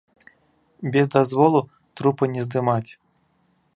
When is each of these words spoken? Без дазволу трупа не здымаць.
Без 0.95 1.11
дазволу 1.15 1.61
трупа 2.01 2.31
не 2.37 2.41
здымаць. 2.47 2.91